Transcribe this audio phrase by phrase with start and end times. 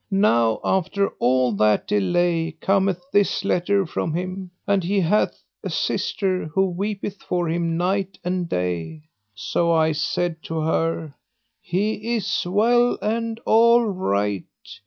[0.09, 6.45] Now after all that delay cometh this letter from him, and he hath a sister
[6.45, 9.03] who weepeth for him night and day;
[9.35, 11.13] so I said to her,
[11.61, 14.45] 'He is well and all right.'